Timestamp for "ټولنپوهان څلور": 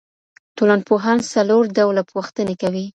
0.57-1.63